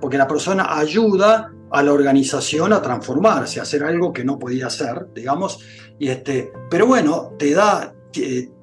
[0.00, 4.66] porque la persona ayuda a la organización a transformarse, a hacer algo que no podía
[4.66, 5.60] hacer, digamos.
[5.98, 7.94] Y este, pero bueno, te da,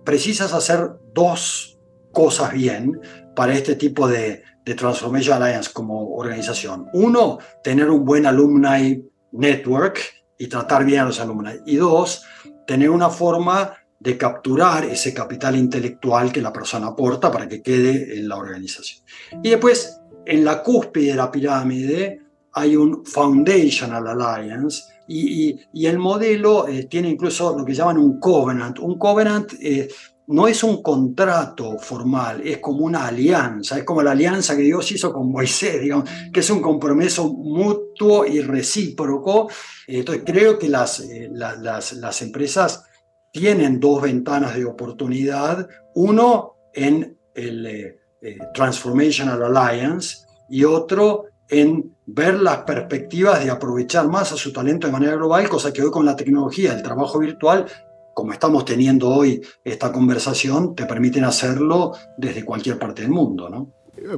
[0.04, 1.80] precisas hacer dos
[2.12, 3.00] cosas bien
[3.36, 6.88] para este tipo de, de Transformation Alliance como organización.
[6.94, 10.00] Uno, tener un buen alumni network,
[10.44, 11.56] y tratar bien a los alumnos.
[11.66, 12.26] Y dos,
[12.68, 18.20] tener una forma de capturar ese capital intelectual que la persona aporta para que quede
[18.20, 19.06] en la organización.
[19.42, 22.23] Y después, en la cúspide de la pirámide,
[22.54, 28.20] hay un Foundational Alliance y, y, el modelo eh, tiene incluso lo que llaman un
[28.20, 28.80] covenant.
[28.80, 29.90] Un covenant eh,
[30.28, 34.90] no es un contrato formal, es como una alianza, es como la alianza que Dios
[34.92, 39.50] hizo con Moisés, digamos, que es un compromiso mutuo y recíproco.
[39.88, 42.86] Entonces creo que las, eh, las, las, empresas
[43.32, 51.93] tienen dos ventanas de oportunidad, uno en el eh, eh, Transformational Alliance y otro en
[52.06, 55.92] ver las perspectivas de aprovechar más a su talento de manera global, cosa que hoy
[55.92, 57.66] con la tecnología, el trabajo virtual,
[58.14, 63.50] como estamos teniendo hoy esta conversación, te permiten hacerlo desde cualquier parte del mundo.
[63.50, 63.72] ¿no?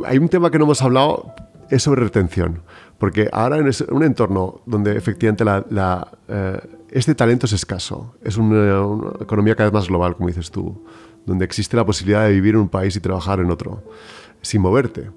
[0.05, 1.33] Hay un tema que no hemos hablado,
[1.69, 2.63] es sobre retención.
[2.97, 5.43] Porque ahora en un entorno donde efectivamente
[6.27, 6.59] eh,
[6.91, 10.85] este talento es escaso, es una, economía cada vez más global, como dices tú,
[11.25, 13.83] donde existe la posibilidad de vivir en un país y trabajar en otro,
[14.41, 15.09] sin moverte.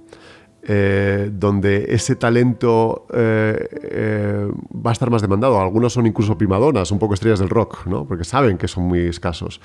[0.62, 5.60] Eh, donde ese talento eh, va a estar más demandado.
[5.60, 8.06] Algunos son incluso primadonas, un poco estrellas del rock, ¿no?
[8.06, 9.60] porque saben que son muy escasos.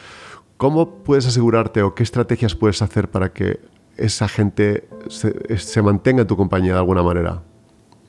[0.58, 3.60] ¿Cómo puedes asegurarte o qué estrategias puedes hacer para que
[3.98, 7.42] esa gente se, se mantenga en tu compañía de alguna manera?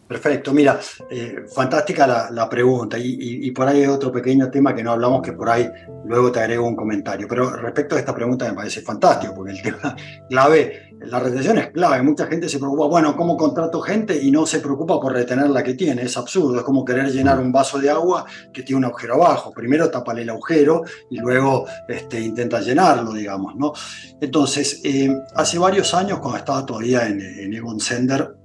[0.07, 0.79] Perfecto, mira,
[1.11, 2.99] eh, fantástica la, pregunta.
[2.99, 5.69] Y, por ahí hay otro pequeño tema que no hablamos que por ahí
[6.05, 9.63] luego te agrego un comentario, pero respecto a esta pregunta me parece fantástico porque el
[9.63, 9.97] tema
[10.29, 14.45] clave, la retención es clave, mucha gente se preocupa, bueno, ¿cómo contrato gente y no
[14.45, 16.03] se preocupa por retener la que tiene?
[16.03, 19.53] Es absurdo, es como querer llenar un vaso de agua que tiene un agujero abajo,
[19.53, 23.73] primero tapale el agujero y luego este, intenta llenarlo, digamos, ¿no?
[24.21, 28.44] Entonces, eh, hace varios años cuando estaba todavía en, en Egon Sender,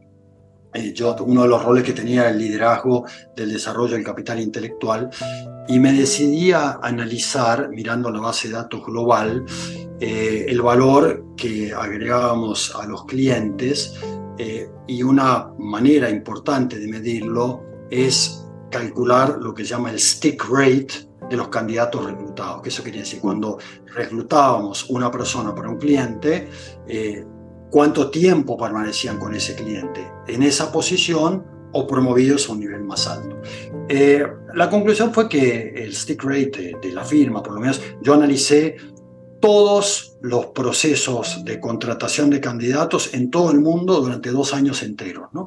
[0.73, 3.05] eh, yo uno de los roles que tenía era el liderazgo
[3.35, 5.09] del desarrollo del capital intelectual
[5.67, 9.45] y me decidí a analizar, mirando la base de datos global,
[9.99, 13.95] eh, el valor que agregábamos a los clientes
[14.37, 20.43] eh, y una manera importante de medirlo es calcular lo que se llama el stick
[20.49, 22.61] rate de los candidatos reclutados.
[22.61, 23.19] ¿Qué eso quería decir?
[23.19, 23.57] Cuando
[23.93, 26.49] reclutábamos una persona para un cliente,
[27.69, 33.07] cuánto tiempo permanecían con ese cliente en esa posición o promovidos a un nivel más
[33.07, 33.35] alto.
[33.87, 38.13] Eh, la conclusión fue que el stick rate de, la firma, por lo menos yo
[38.13, 38.77] analicé
[39.39, 45.29] todos los procesos de contratación de candidatos en todo el mundo durante dos años enteros.
[45.31, 45.45] ¿no?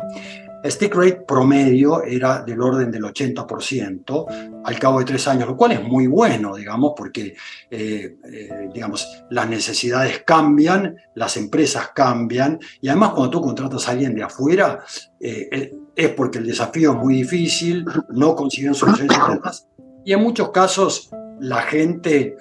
[0.71, 5.73] Stick rate promedio era del orden del 80% al cabo de tres años, lo cual
[5.73, 7.35] es muy bueno, digamos, porque
[7.71, 13.93] eh, eh, digamos, las necesidades cambian, las empresas cambian, y además cuando tú contratas a
[13.93, 14.85] alguien de afuera,
[15.19, 19.69] eh, es porque el desafío es muy difícil, no consiguen soluciones internas,
[20.05, 22.37] y en muchos casos la gente,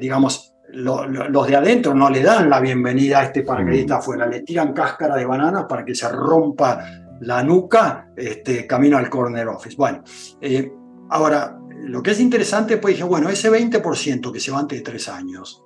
[0.00, 4.72] digamos, los de adentro no le dan la bienvenida a este paracaidista afuera, le tiran
[4.72, 6.84] cáscara de bananas para que se rompa
[7.20, 9.76] la nuca, este, camino al corner office.
[9.76, 10.02] Bueno,
[10.40, 10.72] eh,
[11.10, 14.84] ahora, lo que es interesante, pues dije, bueno, ese 20% que se va antes de
[14.84, 15.62] tres años,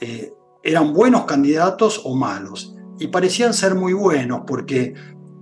[0.00, 2.76] eh, ¿eran buenos candidatos o malos?
[2.98, 4.94] Y parecían ser muy buenos porque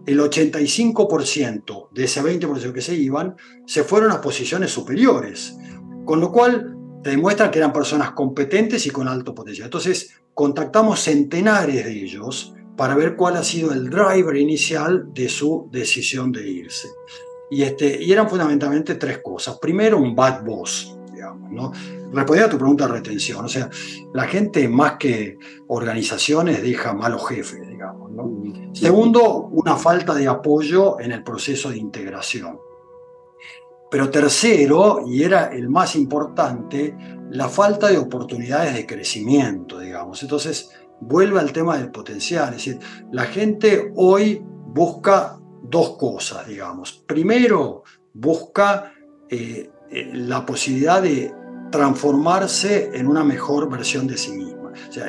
[0.07, 5.57] el 85% de ese 20% que se iban se fueron a posiciones superiores,
[6.05, 9.67] con lo cual te demuestra que eran personas competentes y con alto potencial.
[9.67, 15.69] Entonces, contactamos centenares de ellos para ver cuál ha sido el driver inicial de su
[15.69, 16.89] decisión de irse.
[17.51, 19.59] Y, este, eran fundamentalmente tres cosas.
[19.59, 21.73] Primero, un bad boss, digamos, ¿no?
[22.13, 23.45] Respondía a tu pregunta de retención.
[23.45, 23.69] O sea,
[24.15, 28.13] la gente más que organizaciones deja malos jefes, digamos.
[28.13, 28.73] ¿no?
[28.73, 32.61] Segundo, una falta de apoyo en el proceso de integración.
[33.91, 36.97] Pero tercero, y era el más importante,
[37.31, 40.23] la falta de oportunidades de crecimiento, digamos.
[40.23, 42.51] Entonces, vuelve al tema del potencial.
[42.55, 42.79] Es decir,
[43.13, 47.05] la gente hoy busca dos cosas, digamos.
[47.07, 48.93] Primero, busca
[49.29, 51.35] eh, eh, la posibilidad de
[51.71, 54.59] transformarse en una mejor versión de sí misma.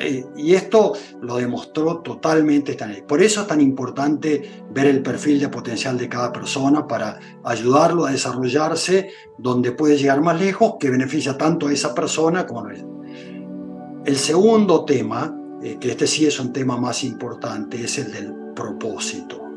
[0.00, 3.02] Eh, y esto lo demostró totalmente Stanley.
[3.02, 8.06] Por eso es tan importante ver el perfil de potencial de cada persona para ayudarlo
[8.06, 12.72] a desarrollarse donde puede llegar más lejos, que beneficia tanto a esa persona como a
[12.72, 12.84] él.
[14.04, 19.50] El segundo tema, que este sí es un tema más importante, es el del propósito.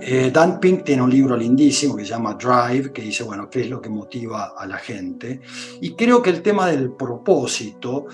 [0.00, 3.62] Eh, Dan Pink tiene un libro lindísimo que se llama Drive, que dice, bueno, qué
[3.62, 5.40] es lo que motiva a la gente.
[5.80, 8.06] Y creo que el tema del propósito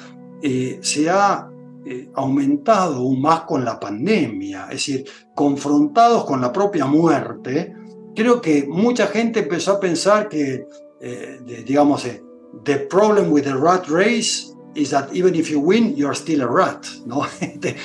[0.42, 1.50] eh, se ha
[1.84, 5.04] eh, aumentado aún más con la pandemia, es decir,
[5.34, 7.74] confrontados con la propia muerte,
[8.14, 10.66] creo que mucha gente empezó a pensar que,
[11.64, 12.06] digamos,
[12.64, 16.46] the problem with the rat race is that even if you win, you're still a
[16.46, 17.24] rat, ¿no?
[17.40, 17.76] Este,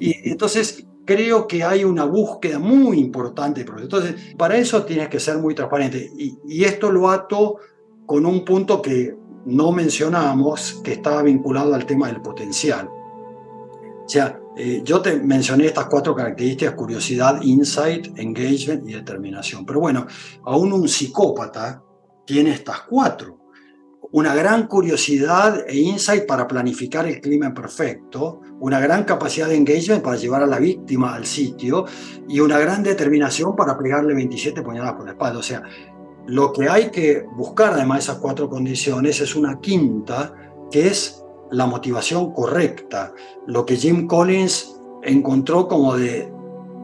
[0.00, 3.64] y entonces creo que hay una búsqueda muy importante.
[3.78, 6.10] Entonces, para eso tienes que ser muy transparente.
[6.18, 7.56] Y, esto lo ato
[8.04, 12.88] con un punto que no mencionamos, que estaba vinculado al tema del potencial.
[12.88, 19.64] O sea, eh, yo te mencioné estas cuatro características, curiosidad, insight, engagement y determinación.
[19.64, 20.06] Pero bueno,
[20.44, 21.82] aún un psicópata
[22.26, 23.37] tiene estas cuatro
[24.12, 30.02] una gran curiosidad e insight para planificar el crimen perfecto, una gran capacidad de engagement
[30.02, 31.84] para llevar a la víctima al sitio
[32.28, 35.38] y una gran determinación para pegarle 27 puñaladas por la espalda.
[35.38, 35.62] O sea,
[36.26, 40.32] lo que hay que buscar además de esas cuatro condiciones es una quinta,
[40.70, 43.12] que es la motivación correcta,
[43.46, 46.30] lo que Jim Collins encontró como de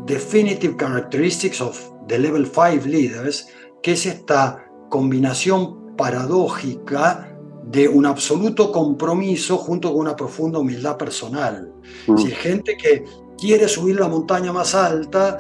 [0.07, 3.49] definitive characteristics of the level 5 leaders,
[3.83, 7.31] que es esta combinación paradójica
[7.65, 11.73] de un absoluto compromiso junto con una profunda humildad personal.
[12.07, 12.19] Mm.
[12.19, 13.05] Si gente que
[13.39, 15.39] quiere subir la montaña más alta,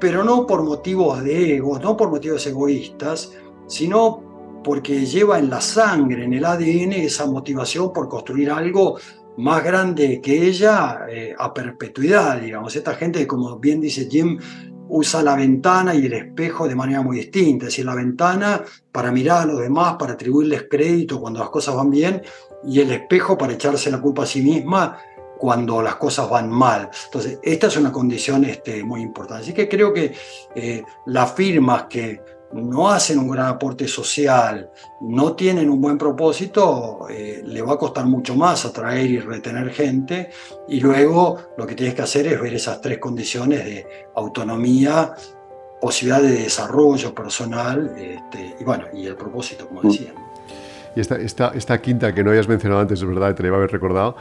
[0.00, 3.32] pero no por motivos de ego, no por motivos egoístas,
[3.66, 8.98] sino porque lleva en la sangre, en el ADN, esa motivación por construir algo
[9.36, 12.74] más grande que ella eh, a perpetuidad, digamos.
[12.74, 14.38] Esta gente, como bien dice Jim,
[14.88, 17.66] usa la ventana y el espejo de manera muy distinta.
[17.66, 21.74] Es decir, la ventana para mirar a los demás, para atribuirles crédito cuando las cosas
[21.74, 22.22] van bien,
[22.64, 24.98] y el espejo para echarse la culpa a sí misma
[25.38, 26.88] cuando las cosas van mal.
[27.04, 29.42] Entonces, esta es una condición este, muy importante.
[29.42, 30.14] Así que creo que
[30.54, 32.20] eh, las firmas que
[32.56, 34.70] no hacen un gran aporte social,
[35.02, 39.70] no tienen un buen propósito, eh, le va a costar mucho más atraer y retener
[39.70, 40.30] gente.
[40.68, 45.14] Y luego lo que tienes que hacer es ver esas tres condiciones de autonomía,
[45.80, 49.88] posibilidad de desarrollo personal este, y bueno, y el propósito, como mm.
[49.88, 50.14] decía.
[50.96, 53.56] Y esta, esta, esta quinta que no hayas mencionado antes, es verdad, te la iba
[53.56, 54.16] a haber recordado,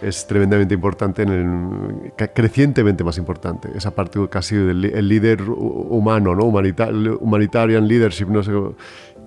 [0.00, 6.34] es tremendamente importante, en el, crecientemente más importante, esa parte casi del el líder humano,
[6.34, 6.44] ¿no?
[6.44, 8.52] humanitarian leadership, no sé,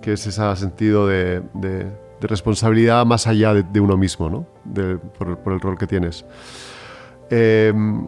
[0.02, 1.88] que es ese sentido de, de,
[2.22, 4.46] responsabilidad más allá de, uno mismo, ¿no?
[5.18, 6.24] por, el rol que tienes.
[7.30, 8.08] Em,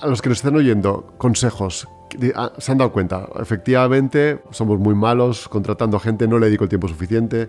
[0.00, 1.88] a los que nos están oyendo, consejos,
[2.58, 6.88] se han dado cuenta, efectivamente somos muy malos contratando gente, no le dedico el tiempo
[6.88, 7.48] suficiente,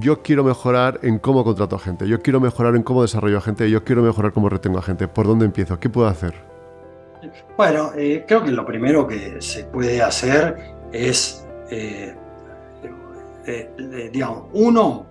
[0.00, 3.40] yo quiero mejorar en cómo contrato a gente, yo quiero mejorar en cómo desarrollo a
[3.40, 5.08] gente, yo quiero mejorar cómo retengo a gente.
[5.08, 5.78] ¿Por dónde empiezo?
[5.80, 6.34] ¿Qué puedo hacer?
[7.56, 12.14] Bueno, eh, creo que lo primero que se puede hacer es, eh,
[13.46, 15.06] eh, digamos, uno,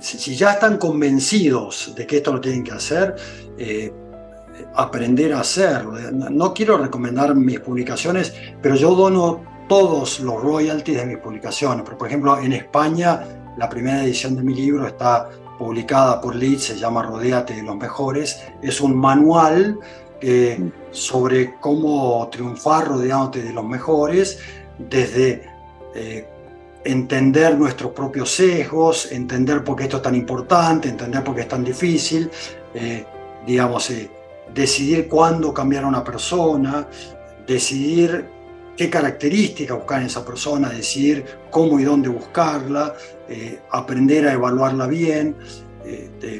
[0.00, 3.14] si ya están convencidos de que esto lo tienen que hacer,
[4.74, 5.98] aprender a hacerlo.
[6.12, 11.82] No quiero recomendar mis publicaciones, pero yo dono todos los royalties de mis publicaciones.
[11.84, 13.22] Pero, por ejemplo, en España,
[13.56, 15.28] la primera edición de mi libro está
[15.58, 18.42] publicada por Leeds, se llama Rodéate de los Mejores.
[18.62, 19.78] Es un manual
[20.20, 24.38] eh, sobre cómo triunfar rodeándote de los mejores,
[24.78, 25.42] desde
[25.94, 26.28] eh,
[26.84, 31.48] entender nuestros propios sesgos, entender por qué esto es tan importante, entender por qué es
[31.48, 32.30] tan difícil,
[32.74, 33.04] eh,
[33.46, 34.10] digamos, eh,
[34.56, 36.88] decidir cuándo cambiar a una persona,
[37.46, 38.26] decidir
[38.76, 42.94] qué características buscar en esa persona, decidir cómo y dónde buscarla,
[43.70, 45.36] aprender a evaluarla bien,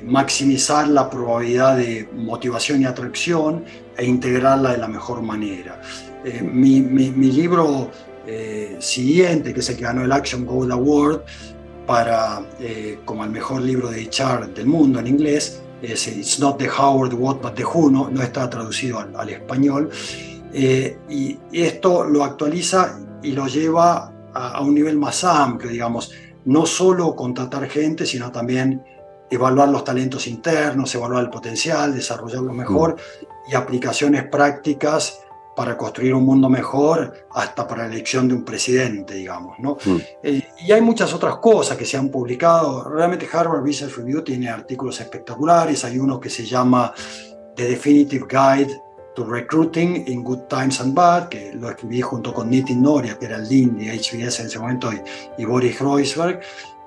[0.05, 3.65] maximizar la probabilidad de motivación y atracción
[3.97, 5.81] e integrarla de la mejor manera.
[6.43, 7.91] mi, mi libro
[8.29, 11.23] eh, siguiente, que es el que ganó el Action Gold Award
[11.87, 15.63] para, eh, como el mejor libro de HR del mundo en inglés.
[15.83, 19.91] Es It's not the Howard What but the Who, no, está traducido al, español.
[20.53, 26.13] Eh, y, esto lo actualiza y lo lleva a, un nivel más amplio, digamos,
[26.45, 28.83] no solo contratar gente, sino también
[29.31, 33.53] evaluar los talentos internos, evaluar el potencial, desarrollarlo mejor mm.
[33.53, 35.21] y aplicaciones prácticas
[35.57, 39.59] para construir un mundo mejor hasta para la elección de un presidente, digamos.
[39.59, 39.79] ¿no?
[39.83, 39.97] Mm.
[40.23, 42.85] Eh, y hay muchas otras cosas que se han publicado.
[42.85, 45.83] Realmente Harvard Business Review tiene artículos espectaculares.
[45.85, 46.93] Hay uno que se llama
[47.57, 48.83] The Definitive Guide
[49.15, 53.25] to Recruiting in Good Times and Bad, que lo escribí junto con Nitin Noria, que
[53.25, 55.01] era el dean de HBS en ese momento, y,
[55.39, 56.41] y Boris Kreuzberg.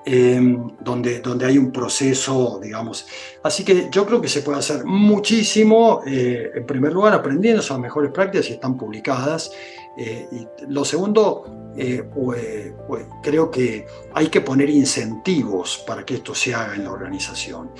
[0.06, 3.06] Em, donde, donde hay un proceso, digamos.
[3.42, 7.78] Así que yo creo que se puede hacer muchísimo, eh, en primer lugar, aprendiendo esas
[7.78, 9.52] mejores prácticas y están publicadas.
[9.98, 16.14] Eh, y lo segundo, eh, pues, pues, creo que hay que poner incentivos para que
[16.14, 17.70] esto se haga en la organización.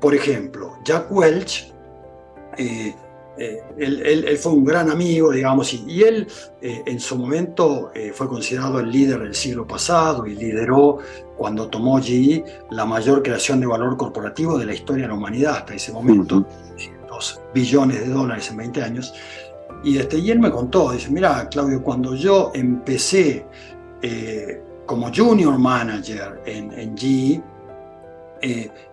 [0.00, 1.72] Por ejemplo, Jack Welch
[3.38, 6.26] eh, él, fue un gran amigo, digamos, y, él
[6.60, 10.98] eh, en su momento eh, fue considerado el líder del siglo pasado y lideró
[11.36, 15.56] cuando tomó GE la mayor creación de valor corporativo de la historia de la humanidad
[15.58, 16.44] hasta ese momento,
[17.08, 19.14] dos billones de dólares en 20 años.
[19.84, 23.46] Y, este, y él me contó, dice, mira, Claudio, cuando yo empecé
[24.86, 27.40] como junior manager en, en GE,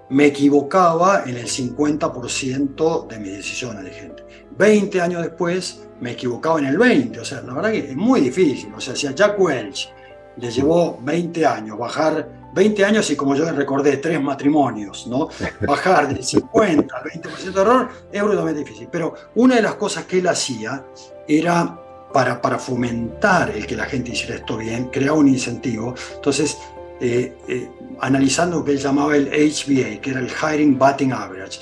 [0.10, 4.24] me equivocaba en el 50% de mis decisiones de gente.
[4.58, 8.22] 20 años después me equivocaba en el 20, o sea, la verdad que es muy
[8.22, 9.92] difícil, o sea, si a Jack Welch
[10.38, 15.30] le llevó 20 años bajar, 20 años y como yo recordé, tres matrimonios, ¿no?
[15.68, 20.06] Bajar del 50 al 20% de error es brutalmente difícil, pero una de las cosas
[20.06, 20.86] que él hacía
[21.28, 21.80] era
[22.14, 26.58] para, para fomentar el que la gente hiciera esto bien, crear un incentivo, entonces
[27.00, 27.70] eh, eh,
[28.00, 31.60] analizando lo que él llamaba el HBA, que era el Hiring Batting Average.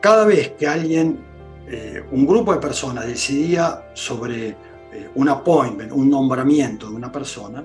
[0.00, 1.28] Cada vez que alguien
[1.70, 7.62] eh, un grupo de personas decidía sobre eh, un appointment, un nombramiento de una persona,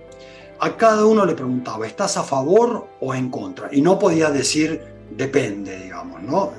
[0.60, 3.70] a cada uno le preguntaba, ¿estás a favor o en contra?
[3.72, 6.52] Y no podía decir depende, digamos, ¿no?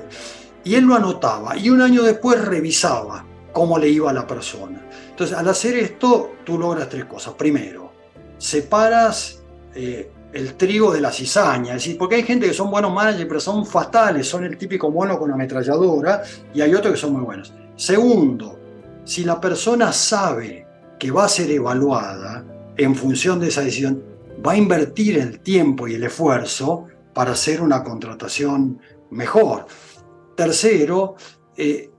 [0.64, 4.82] Y él lo anotaba y un año después revisaba cómo le iba a la persona.
[5.10, 7.34] Entonces, al hacer esto, tú logras tres cosas.
[7.34, 7.92] Primero,
[8.38, 9.42] separas
[9.74, 13.26] eh, el trigo de la cizaña, es decir, porque hay gente que son buenos managers,
[13.26, 16.22] pero son fatales, son el típico mono con ametralladora,
[16.52, 17.54] y hay otros que son muy buenos.
[17.76, 18.58] Segundo,
[19.04, 20.66] si la persona sabe
[20.98, 22.44] que va a ser evaluada
[22.76, 24.02] en función de esa decisión,
[24.44, 28.80] va a invertir el tiempo y el esfuerzo para hacer una contratación
[29.10, 29.66] mejor.
[30.34, 31.14] Tercero,
[31.56, 31.90] eh,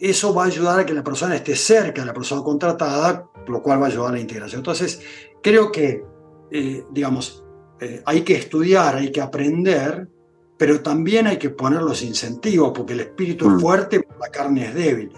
[0.00, 3.62] eso va a ayudar a que la persona esté cerca de la persona contratada, lo
[3.62, 4.60] cual va a ayudar a la integración.
[4.60, 5.00] Entonces,
[5.40, 6.04] creo que,
[6.50, 7.44] eh, digamos,
[7.80, 10.08] eh, hay que estudiar, hay que aprender,
[10.56, 13.60] pero también hay que poner los incentivos, porque el espíritu es mm.
[13.60, 15.12] fuerte, pero la carne es débil.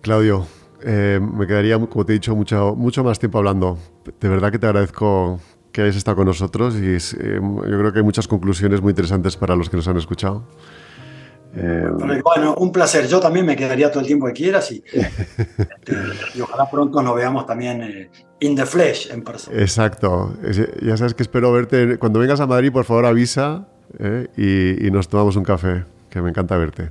[0.00, 0.46] Claudio,
[0.82, 3.78] eh, me quedaría, como te he dicho, mucho, mucho más tiempo hablando.
[4.20, 5.40] De verdad que te agradezco
[5.72, 6.98] que hayas estado con nosotros y eh,
[7.40, 10.44] yo creo que hay muchas conclusiones muy interesantes para los que nos han escuchado.
[11.56, 11.88] Eh,
[12.22, 13.06] bueno, un placer.
[13.06, 15.96] Yo también me quedaría todo el tiempo que quieras y, este,
[16.34, 19.58] y ojalá pronto nos veamos también eh, in the flesh en persona.
[19.60, 20.34] Exacto.
[20.82, 21.98] Ya sabes que espero verte.
[21.98, 23.66] Cuando vengas a Madrid, por favor avisa
[23.98, 26.90] eh, y, nos tomamos un café, que me encanta verte.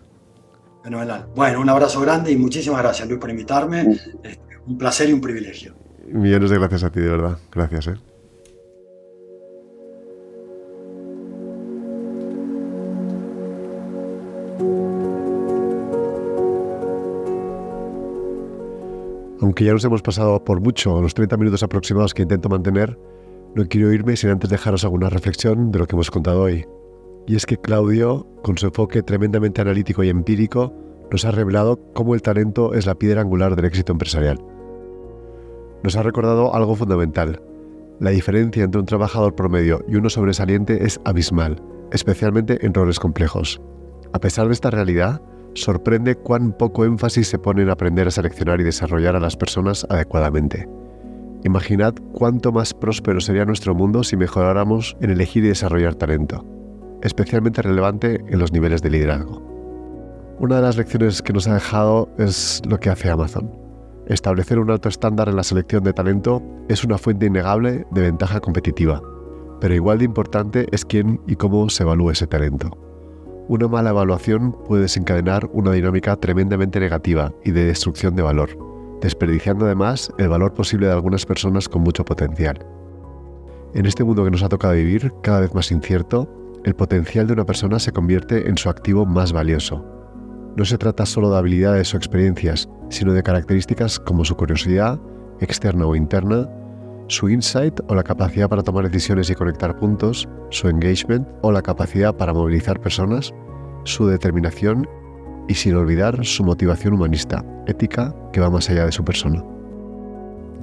[0.83, 1.27] Fenomenal.
[1.35, 3.81] Bueno, un abrazo grande y muchísimas gracias, Luis, por invitarme.
[4.23, 5.75] Este, un placer y un privilegio.
[6.07, 7.37] Millones de gracias a ti, de verdad.
[7.51, 7.89] Gracias.
[19.57, 22.95] Aunque ya nos hemos pasado por mucho los 30 minutos aproximados que intento mantener,
[23.55, 26.63] no quiero irme sin antes dejaros alguna reflexión de lo que hemos contado hoy.
[27.25, 30.75] Y es que Claudio, con su enfoque tremendamente analítico y empírico,
[31.09, 34.39] nos ha revelado cómo el talento es la piedra angular del éxito empresarial.
[35.81, 37.41] Nos ha recordado algo fundamental.
[37.99, 43.59] La diferencia entre un trabajador promedio y uno sobresaliente es abismal, especialmente en roles complejos.
[44.13, 45.19] A pesar de esta realidad,
[45.57, 49.85] sorprende cuán poco énfasis se pone en aprender a seleccionar y desarrollar a las personas
[49.89, 50.67] adecuadamente.
[51.43, 56.45] Imaginad cuánto más próspero sería nuestro mundo si mejoráramos en elegir y desarrollar talento,
[57.01, 59.41] especialmente relevante en los niveles de liderazgo.
[60.39, 63.51] Una de las lecciones que nos ha dejado es lo que hace Amazon.
[64.07, 68.39] Establecer un alto estándar en la selección de talento es una fuente innegable de ventaja
[68.39, 69.01] competitiva,
[69.59, 72.86] pero igual de importante es quién y cómo se evalúa ese talento.
[73.47, 78.67] Una mala evaluación puede desencadenar una dinámica tremendamente negativa y de destrucción de valor
[79.01, 82.65] desperdiciando además el valor posible de algunas personas con mucho potencial.
[83.73, 86.29] En este mundo que nos ha tocado vivir, cada vez más incierto,
[86.63, 89.85] el potencial de una persona se convierte en su activo más valioso.
[90.55, 94.99] No se trata solo de habilidades o experiencias, sino de características como su curiosidad,
[95.39, 96.49] externa o interna,
[97.07, 101.61] su insight o la capacidad para tomar decisiones y conectar puntos, su engagement o la
[101.61, 103.33] capacidad para movilizar personas,
[103.83, 104.87] su determinación
[105.47, 109.43] y sin olvidar su motivación humanista, ética, que va más allá de su persona.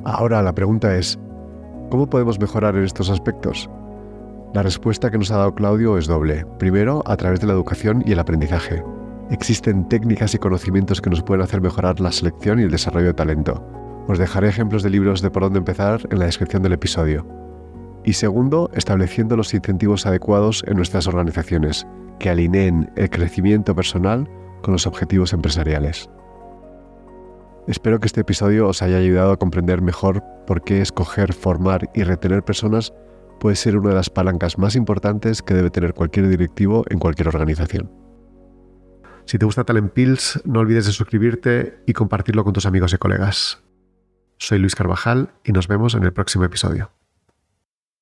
[0.05, 1.19] Ahora la pregunta es,
[1.91, 3.71] ¿cómo podemos mejorar en estos aspectos?
[4.53, 6.47] La respuesta que nos ha dado Claudio es doble.
[6.59, 8.85] Primero, a través de la educación y el aprendizaje.
[9.31, 13.15] Existen técnicas y conocimientos que nos pueden hacer mejorar la selección y el desarrollo de
[13.15, 13.84] talento.
[14.07, 17.27] Os dejaré ejemplos de libros de por dónde empezar en la descripción del episodio.
[18.05, 21.87] Y segundo, estableciendo los incentivos adecuados en nuestras organizaciones,
[22.19, 24.29] que alineen el crecimiento personal
[24.63, 26.11] con los objetivos empresariales.
[27.67, 32.03] Espero que este episodio os haya ayudado a comprender mejor por qué escoger, formar y
[32.03, 32.93] retener personas
[33.41, 37.29] puede ser una de las palancas más importantes que debe tener cualquier directivo en cualquier
[37.29, 37.91] organización.
[39.25, 42.99] Si te gusta Talent Pills, no olvides de suscribirte y compartirlo con tus amigos y
[42.99, 43.64] colegas.
[44.39, 46.91] Soy Luis Carvajal y nos vemos en el próximo episodio.